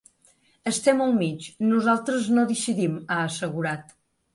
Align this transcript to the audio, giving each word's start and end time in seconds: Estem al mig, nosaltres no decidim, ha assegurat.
Estem 0.71 1.03
al 1.07 1.13
mig, 1.19 1.47
nosaltres 1.75 2.33
no 2.41 2.49
decidim, 2.57 3.01
ha 3.07 3.23
assegurat. 3.31 4.01